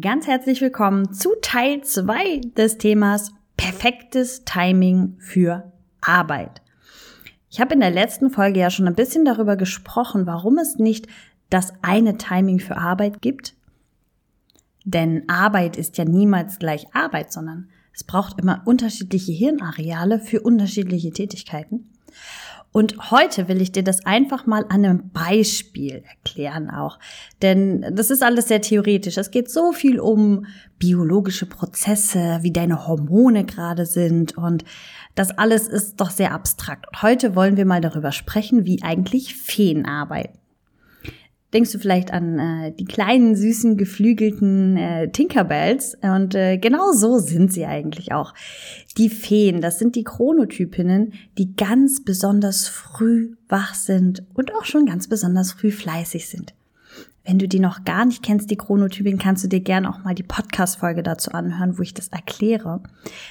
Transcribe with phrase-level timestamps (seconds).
[0.00, 5.70] Ganz herzlich willkommen zu Teil 2 des Themas perfektes Timing für
[6.00, 6.62] Arbeit.
[7.48, 11.06] Ich habe in der letzten Folge ja schon ein bisschen darüber gesprochen, warum es nicht
[11.48, 13.54] das eine Timing für Arbeit gibt.
[14.84, 21.12] Denn Arbeit ist ja niemals gleich Arbeit, sondern es braucht immer unterschiedliche Hirnareale für unterschiedliche
[21.12, 21.90] Tätigkeiten.
[22.76, 26.98] Und heute will ich dir das einfach mal an einem Beispiel erklären auch.
[27.40, 29.16] Denn das ist alles sehr theoretisch.
[29.16, 30.46] Es geht so viel um
[30.80, 34.36] biologische Prozesse, wie deine Hormone gerade sind.
[34.36, 34.64] Und
[35.14, 36.88] das alles ist doch sehr abstrakt.
[36.88, 40.43] Und heute wollen wir mal darüber sprechen, wie eigentlich Feen arbeiten
[41.54, 45.96] denkst du vielleicht an äh, die kleinen, süßen, geflügelten äh, Tinkerbells.
[46.02, 48.34] Und äh, genau so sind sie eigentlich auch.
[48.98, 54.84] Die Feen, das sind die Chronotypinnen, die ganz besonders früh wach sind und auch schon
[54.84, 56.54] ganz besonders früh fleißig sind.
[57.26, 60.14] Wenn du die noch gar nicht kennst, die Chronotypin, kannst du dir gerne auch mal
[60.14, 62.82] die Podcast-Folge dazu anhören, wo ich das erkläre.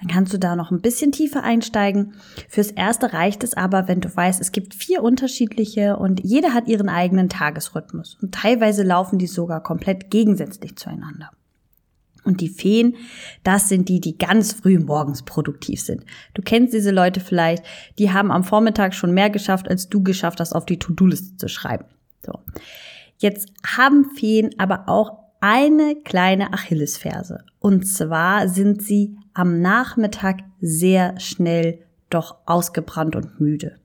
[0.00, 2.14] Dann kannst du da noch ein bisschen tiefer einsteigen.
[2.48, 6.66] Fürs Erste reicht es aber, wenn du weißt, es gibt vier unterschiedliche und jeder hat
[6.66, 8.16] ihren eigenen Tagesrhythmus.
[8.22, 11.30] Und teilweise laufen die sogar komplett gegensätzlich zueinander.
[12.24, 12.96] Und die Feen,
[13.42, 16.04] das sind die, die ganz früh morgens produktiv sind.
[16.32, 17.62] Du kennst diese Leute vielleicht,
[17.98, 21.48] die haben am Vormittag schon mehr geschafft, als du geschafft hast, auf die To-Do-Liste zu
[21.48, 21.84] schreiben.
[22.24, 22.38] So.
[23.24, 27.42] Jetzt haben Feen aber auch eine kleine Achillesferse.
[27.58, 31.78] Und zwar sind sie am Nachmittag sehr schnell
[32.10, 33.76] doch ausgebrannt und müde.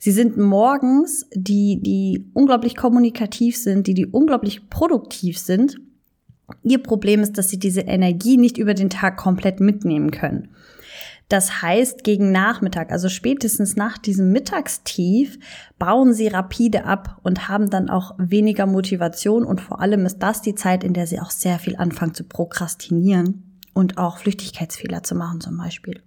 [0.00, 5.80] Sie sind morgens, die, die unglaublich kommunikativ sind, die, die unglaublich produktiv sind.
[6.62, 10.48] Ihr Problem ist, dass sie diese Energie nicht über den Tag komplett mitnehmen können.
[11.28, 15.38] Das heißt, gegen Nachmittag, also spätestens nach diesem Mittagstief,
[15.78, 20.42] bauen sie rapide ab und haben dann auch weniger Motivation und vor allem ist das
[20.42, 25.14] die Zeit, in der sie auch sehr viel anfangen zu prokrastinieren und auch Flüchtigkeitsfehler zu
[25.14, 26.02] machen zum Beispiel.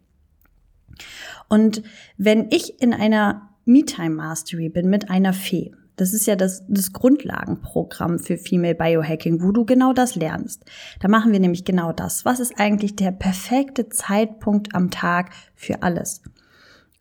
[1.50, 1.82] Und
[2.18, 6.94] wenn ich in einer Me-Time Mastery bin mit einer Fee, das ist ja das, das
[6.94, 10.64] Grundlagenprogramm für Female Biohacking, wo du genau das lernst.
[11.00, 12.26] Da machen wir nämlich genau das.
[12.26, 16.22] Was ist eigentlich der perfekte Zeitpunkt am Tag für alles?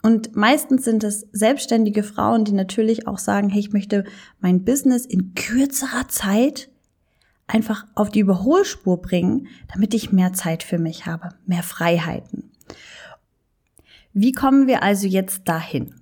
[0.03, 4.05] Und meistens sind es selbstständige Frauen, die natürlich auch sagen, hey, ich möchte
[4.39, 6.69] mein Business in kürzerer Zeit
[7.47, 12.51] einfach auf die Überholspur bringen, damit ich mehr Zeit für mich habe, mehr Freiheiten.
[14.13, 15.95] Wie kommen wir also jetzt dahin?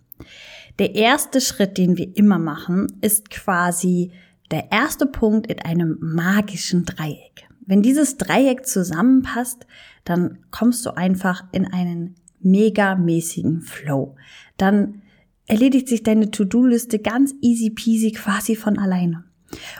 [0.78, 4.12] Der erste Schritt, den wir immer machen, ist quasi
[4.50, 7.48] der erste Punkt in einem magischen Dreieck.
[7.64, 9.66] Wenn dieses Dreieck zusammenpasst,
[10.04, 14.16] dann kommst du einfach in einen megamäßigen Flow.
[14.56, 15.02] Dann
[15.46, 19.24] erledigt sich deine To-Do-Liste ganz easy peasy quasi von alleine.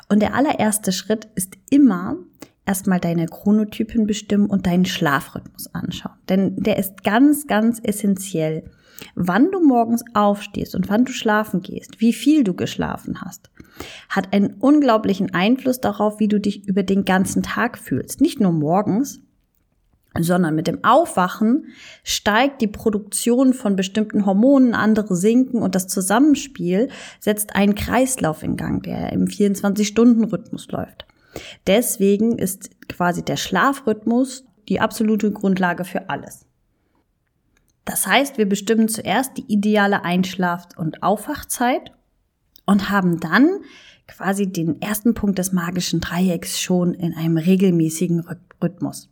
[0.09, 2.19] Und der allererste Schritt ist immer
[2.67, 6.17] erstmal deine Chronotypen bestimmen und deinen Schlafrhythmus anschauen.
[6.29, 8.65] Denn der ist ganz, ganz essentiell
[9.15, 13.51] Wann du morgens aufstehst und wann du schlafen gehst, wie viel du geschlafen hast,
[14.09, 18.21] hat einen unglaublichen Einfluss darauf, wie du dich über den ganzen Tag fühlst.
[18.21, 19.21] Nicht nur morgens,
[20.19, 21.67] sondern mit dem Aufwachen
[22.05, 28.57] steigt die Produktion von bestimmten Hormonen, andere sinken und das Zusammenspiel setzt einen Kreislauf in
[28.57, 31.07] Gang, der im 24-Stunden-Rhythmus läuft.
[31.67, 36.47] Deswegen ist quasi der Schlafrhythmus die absolute Grundlage für alles.
[37.85, 41.93] Das heißt, wir bestimmen zuerst die ideale Einschlaf- und Aufwachzeit
[42.65, 43.49] und haben dann
[44.07, 48.25] quasi den ersten Punkt des magischen Dreiecks schon in einem regelmäßigen
[48.63, 49.09] Rhythmus.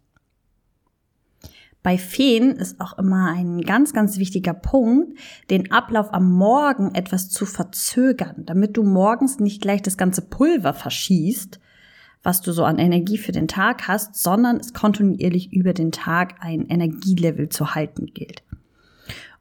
[1.83, 7.31] Bei Feen ist auch immer ein ganz, ganz wichtiger Punkt, den Ablauf am Morgen etwas
[7.31, 11.59] zu verzögern, damit du morgens nicht gleich das ganze Pulver verschießt,
[12.23, 16.35] was du so an Energie für den Tag hast, sondern es kontinuierlich über den Tag
[16.41, 18.43] ein Energielevel zu halten gilt.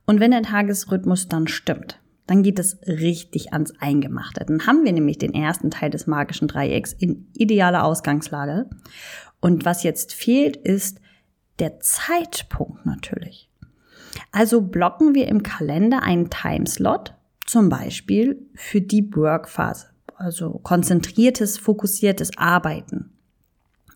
[0.06, 4.46] Und wenn der Tagesrhythmus dann stimmt, dann geht es richtig ans Eingemachte.
[4.46, 8.70] Dann haben wir nämlich den ersten Teil des magischen Dreiecks in idealer Ausgangslage.
[9.42, 11.00] Und was jetzt fehlt, ist
[11.58, 13.50] der Zeitpunkt natürlich.
[14.32, 17.16] Also blocken wir im Kalender einen Timeslot,
[17.46, 19.88] zum Beispiel für Deep Work Phase,
[20.20, 23.12] also konzentriertes, fokussiertes Arbeiten.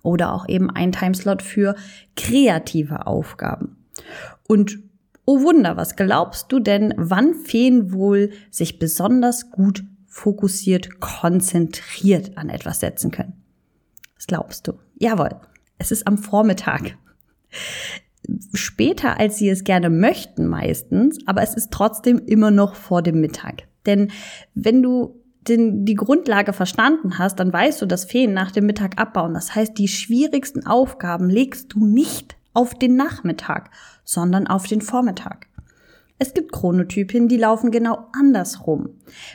[0.02, 1.76] Oder auch eben ein Timeslot für
[2.16, 3.78] kreative Aufgaben.
[4.48, 4.80] Und
[5.26, 12.50] Oh Wunder, was glaubst du denn, wann Feen wohl sich besonders gut fokussiert, konzentriert an
[12.50, 13.42] etwas setzen können?
[14.18, 14.74] Was glaubst du?
[15.00, 15.30] Jawohl,
[15.78, 16.98] es ist am Vormittag.
[18.54, 23.22] Später, als sie es gerne möchten meistens, aber es ist trotzdem immer noch vor dem
[23.22, 23.64] Mittag.
[23.86, 24.12] Denn
[24.54, 29.00] wenn du den, die Grundlage verstanden hast, dann weißt du, dass Feen nach dem Mittag
[29.00, 29.34] abbauen.
[29.34, 33.70] Das heißt, die schwierigsten Aufgaben legst du nicht auf den Nachmittag,
[34.04, 35.48] sondern auf den Vormittag.
[36.20, 38.90] Es gibt Chronotypen, die laufen genau andersrum.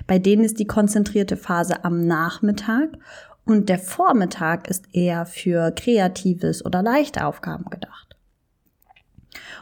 [0.07, 2.91] Bei denen ist die konzentrierte Phase am Nachmittag
[3.45, 8.08] und der Vormittag ist eher für kreatives oder leichte Aufgaben gedacht.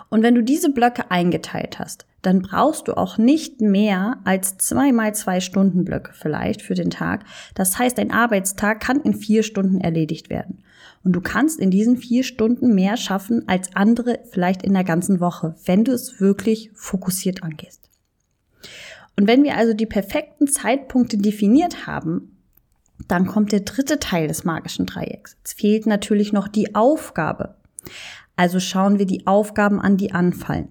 [0.08, 4.93] Und wenn du diese Blöcke eingeteilt hast, dann brauchst du auch nicht mehr als zwei
[4.93, 7.25] mal zwei Stunden Blöcke vielleicht für den Tag.
[7.55, 10.62] Das heißt, ein Arbeitstag kann in vier Stunden erledigt werden.
[11.05, 15.20] Und du kannst in diesen vier Stunden mehr schaffen als andere vielleicht in der ganzen
[15.20, 17.88] Woche, wenn du es wirklich fokussiert angehst.
[19.17, 22.37] Und wenn wir also die perfekten Zeitpunkte definiert haben,
[23.08, 25.37] dann kommt der dritte Teil des magischen Dreiecks.
[25.44, 27.55] Es fehlt natürlich noch die Aufgabe.
[28.37, 30.69] Also schauen wir die Aufgaben an, die anfallen.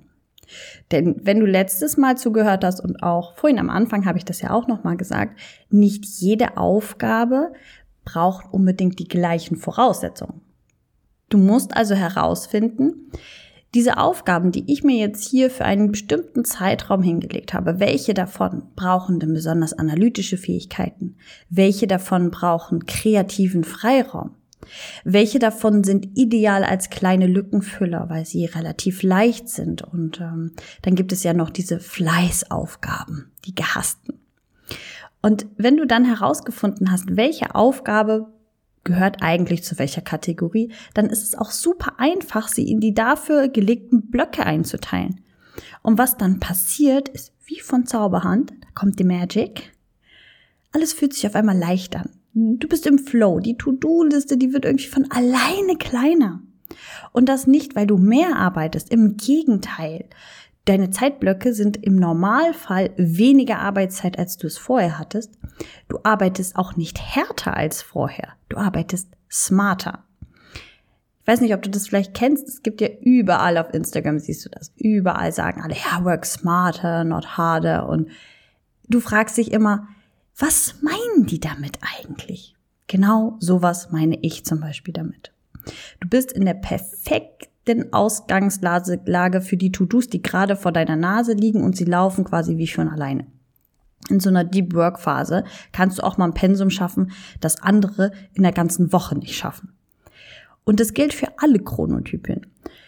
[0.92, 4.42] Denn wenn du letztes Mal zugehört hast und auch vorhin am Anfang habe ich das
[4.42, 5.40] ja auch nochmal gesagt,
[5.70, 7.52] nicht jede Aufgabe
[8.04, 10.42] braucht unbedingt die gleichen Voraussetzungen.
[11.30, 13.12] Du musst also herausfinden,
[13.74, 18.64] diese Aufgaben, die ich mir jetzt hier für einen bestimmten Zeitraum hingelegt habe, welche davon
[18.76, 21.18] brauchen denn besonders analytische Fähigkeiten?
[21.50, 24.32] Welche davon brauchen kreativen Freiraum?
[25.04, 29.82] Welche davon sind ideal als kleine Lückenfüller, weil sie relativ leicht sind?
[29.82, 34.20] Und ähm, dann gibt es ja noch diese Fleißaufgaben, die gehassten.
[35.22, 38.28] Und wenn du dann herausgefunden hast, welche Aufgabe
[38.84, 43.50] gehört eigentlich zu welcher Kategorie, dann ist es auch super einfach, sie in die dafür
[43.50, 45.22] gelegten Blöcke einzuteilen.
[45.82, 49.74] Und was dann passiert, ist wie von Zauberhand, da kommt die Magic.
[50.72, 52.10] Alles fühlt sich auf einmal leicht an.
[52.38, 53.40] Du bist im Flow.
[53.40, 56.42] Die To-Do-Liste, die wird irgendwie von alleine kleiner.
[57.14, 58.92] Und das nicht, weil du mehr arbeitest.
[58.92, 60.06] Im Gegenteil.
[60.66, 65.40] Deine Zeitblöcke sind im Normalfall weniger Arbeitszeit, als du es vorher hattest.
[65.88, 68.34] Du arbeitest auch nicht härter als vorher.
[68.50, 70.04] Du arbeitest smarter.
[71.22, 72.50] Ich weiß nicht, ob du das vielleicht kennst.
[72.50, 74.74] Es gibt ja überall auf Instagram, siehst du das.
[74.76, 77.88] Überall sagen alle, ja, work smarter, not harder.
[77.88, 78.10] Und
[78.90, 79.88] du fragst dich immer,
[80.38, 82.56] was meinen die damit eigentlich?
[82.88, 85.32] Genau sowas meine ich zum Beispiel damit.
[86.00, 91.64] Du bist in der perfekten Ausgangslage für die To-Dos, die gerade vor deiner Nase liegen
[91.64, 93.26] und sie laufen quasi wie schon alleine.
[94.10, 98.12] In so einer Deep Work Phase kannst du auch mal ein Pensum schaffen, das andere
[98.34, 99.74] in der ganzen Woche nicht schaffen.
[100.64, 102.46] Und das gilt für alle Chronotypen.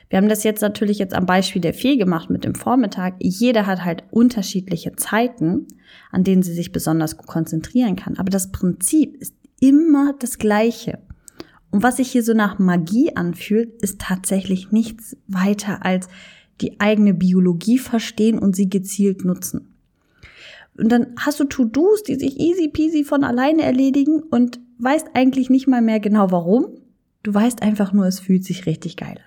[0.10, 3.16] Wir haben das jetzt natürlich jetzt am Beispiel der Fee gemacht mit dem Vormittag.
[3.20, 5.68] Jeder hat halt unterschiedliche Zeiten,
[6.12, 8.18] an denen sie sich besonders gut konzentrieren kann.
[8.18, 11.00] Aber das Prinzip ist immer das gleiche.
[11.72, 16.08] Und was sich hier so nach Magie anfühlt, ist tatsächlich nichts weiter als
[16.62, 19.74] die eigene Biologie verstehen und sie gezielt nutzen.
[20.78, 25.50] Und dann hast du To-Dos, die sich easy peasy von alleine erledigen und weißt eigentlich
[25.50, 26.68] nicht mal mehr genau warum.
[27.24, 29.18] Du weißt einfach nur, es fühlt sich richtig geil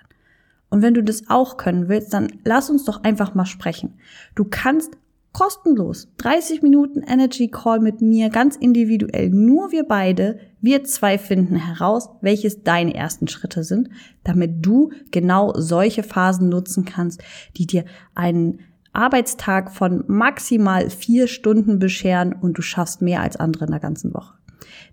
[0.71, 3.99] Und wenn du das auch können willst, dann lass uns doch einfach mal sprechen.
[4.35, 4.97] Du kannst
[5.33, 11.55] kostenlos 30 Minuten Energy Call mit mir ganz individuell, nur wir beide, wir zwei finden
[11.55, 13.89] heraus, welches deine ersten Schritte sind,
[14.23, 17.21] damit du genau solche Phasen nutzen kannst,
[17.57, 17.85] die dir
[18.15, 18.59] einen
[18.93, 24.13] Arbeitstag von maximal vier Stunden bescheren und du schaffst mehr als andere in der ganzen
[24.13, 24.33] Woche.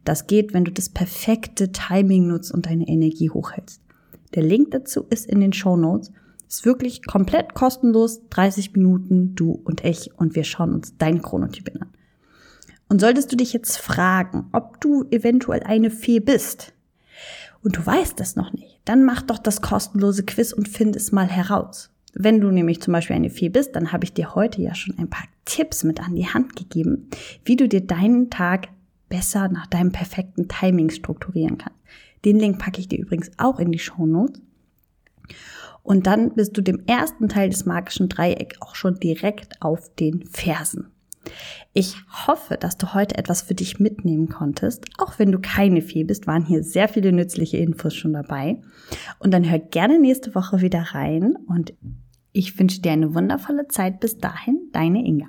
[0.04, 3.82] Das geht, wenn du das perfekte Timing nutzt und deine Energie hochhältst.
[4.34, 6.12] Der Link dazu ist in den Show Notes.
[6.48, 11.70] Ist wirklich komplett kostenlos, 30 Minuten, du und ich, und wir schauen uns dein Chronotyp
[11.81, 11.88] an.
[12.88, 16.72] Und solltest du dich jetzt fragen, ob du eventuell eine Fee bist,
[17.62, 21.12] und du weißt es noch nicht, dann mach doch das kostenlose Quiz und find es
[21.12, 21.91] mal heraus.
[22.14, 24.96] Wenn du nämlich zum Beispiel eine Fee bist, dann habe ich dir heute ja schon
[24.98, 27.10] ein paar Tipps mit an die Hand gegeben,
[27.44, 28.69] wie du dir deinen Tag
[29.08, 31.79] besser nach deinem perfekten Timing strukturieren kannst.
[32.25, 34.41] Den Link packe ich dir übrigens auch in die Show Notes.
[35.82, 40.27] Und dann bist du dem ersten Teil des magischen Dreiecks auch schon direkt auf den
[40.27, 40.91] Fersen.
[41.72, 41.96] Ich
[42.27, 44.87] hoffe, dass du heute etwas für dich mitnehmen konntest.
[44.98, 48.60] Auch wenn du keine Fee bist, waren hier sehr viele nützliche Infos schon dabei.
[49.19, 51.75] Und dann hör gerne nächste Woche wieder rein und
[52.32, 54.01] ich wünsche dir eine wundervolle Zeit.
[54.01, 55.29] Bis dahin, deine Inga.